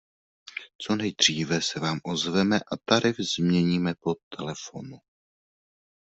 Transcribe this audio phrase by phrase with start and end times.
[0.77, 4.97] Co nejdříve se vám ozveme a tarif změníme po telefonu.